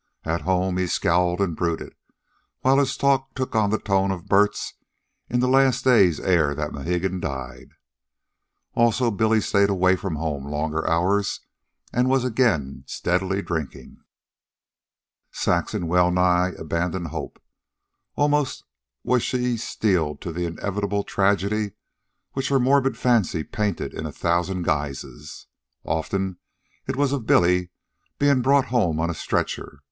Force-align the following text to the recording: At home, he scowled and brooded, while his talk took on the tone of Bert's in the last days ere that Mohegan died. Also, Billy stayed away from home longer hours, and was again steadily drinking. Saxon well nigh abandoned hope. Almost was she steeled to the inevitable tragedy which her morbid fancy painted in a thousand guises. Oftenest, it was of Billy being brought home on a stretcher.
At 0.23 0.41
home, 0.41 0.77
he 0.77 0.87
scowled 0.87 1.39
and 1.41 1.55
brooded, 1.55 1.93
while 2.61 2.79
his 2.79 2.97
talk 2.97 3.35
took 3.35 3.53
on 3.55 3.69
the 3.69 3.77
tone 3.77 4.09
of 4.09 4.25
Bert's 4.25 4.73
in 5.29 5.41
the 5.41 5.47
last 5.47 5.83
days 5.85 6.19
ere 6.19 6.55
that 6.55 6.73
Mohegan 6.73 7.19
died. 7.19 7.73
Also, 8.73 9.11
Billy 9.11 9.39
stayed 9.39 9.69
away 9.69 9.95
from 9.95 10.15
home 10.15 10.47
longer 10.47 10.89
hours, 10.89 11.41
and 11.93 12.09
was 12.09 12.23
again 12.25 12.83
steadily 12.87 13.43
drinking. 13.43 13.97
Saxon 15.29 15.85
well 15.85 16.09
nigh 16.09 16.53
abandoned 16.57 17.09
hope. 17.09 17.39
Almost 18.15 18.63
was 19.03 19.21
she 19.21 19.55
steeled 19.55 20.19
to 20.21 20.31
the 20.33 20.45
inevitable 20.47 21.03
tragedy 21.03 21.73
which 22.33 22.49
her 22.49 22.59
morbid 22.59 22.97
fancy 22.97 23.43
painted 23.43 23.93
in 23.93 24.07
a 24.07 24.11
thousand 24.11 24.63
guises. 24.63 25.45
Oftenest, 25.83 26.39
it 26.87 26.95
was 26.95 27.11
of 27.11 27.27
Billy 27.27 27.69
being 28.17 28.41
brought 28.41 28.65
home 28.73 28.99
on 28.99 29.11
a 29.11 29.13
stretcher. 29.13 29.79